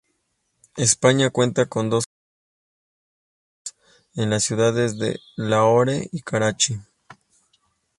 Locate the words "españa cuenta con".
0.77-1.91